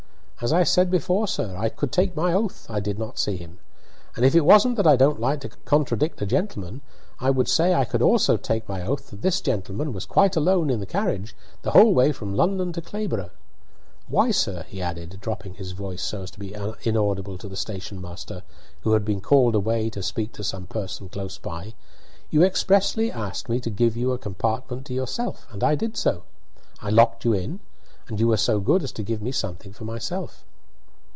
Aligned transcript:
"As 0.43 0.51
I 0.51 0.63
said 0.63 0.89
before, 0.89 1.27
sir, 1.27 1.55
I 1.55 1.69
could 1.69 1.91
take 1.91 2.15
my 2.15 2.33
oath, 2.33 2.65
I 2.67 2.79
did 2.79 2.97
not 2.97 3.19
see 3.19 3.37
him. 3.37 3.59
And 4.15 4.25
if 4.25 4.33
it 4.33 4.41
wasn't 4.43 4.75
that 4.77 4.87
I 4.87 4.95
don't 4.95 5.19
like 5.21 5.39
to 5.41 5.49
contradict 5.49 6.19
a 6.23 6.25
gentleman, 6.25 6.81
I 7.19 7.29
would 7.29 7.47
say 7.47 7.75
I 7.75 7.85
could 7.85 8.01
also 8.01 8.37
take 8.37 8.67
my 8.67 8.81
oath 8.81 9.11
that 9.11 9.21
this 9.21 9.39
gentlemen 9.39 9.93
was 9.93 10.07
quite 10.07 10.35
alone 10.35 10.71
in 10.71 10.79
the 10.79 10.87
carriage 10.87 11.35
the 11.61 11.69
whole 11.69 11.93
way 11.93 12.11
from 12.11 12.33
London 12.35 12.73
to 12.73 12.81
Clayborough. 12.81 13.29
Why, 14.07 14.31
sir," 14.31 14.63
he 14.63 14.81
added 14.81 15.19
dropping 15.21 15.53
his 15.53 15.73
voice 15.73 16.01
so 16.01 16.23
as 16.23 16.31
to 16.31 16.39
be 16.39 16.55
inaudible 16.81 17.37
to 17.37 17.47
the 17.47 17.55
station 17.55 18.01
master, 18.01 18.41
who 18.79 18.93
had 18.93 19.05
been 19.05 19.21
called 19.21 19.53
away 19.53 19.91
to 19.91 20.01
speak 20.01 20.33
to 20.33 20.43
some 20.43 20.65
person 20.65 21.07
close 21.07 21.37
by, 21.37 21.75
"you 22.31 22.41
expressly 22.41 23.11
asked 23.11 23.47
me 23.47 23.59
to 23.59 23.69
give 23.69 23.95
you 23.95 24.11
a 24.11 24.17
compartment 24.17 24.87
to 24.87 24.95
yourself, 24.95 25.45
and 25.51 25.63
I 25.63 25.75
did 25.75 25.95
so. 25.95 26.23
I 26.81 26.89
locked 26.89 27.25
you 27.25 27.33
in, 27.33 27.59
and 28.07 28.19
you 28.19 28.27
were 28.27 28.35
so 28.35 28.59
good 28.59 28.83
as 28.83 28.91
to 28.91 29.03
give 29.03 29.21
me 29.21 29.31
something 29.31 29.71
for 29.71 29.85
myself." 29.85 30.43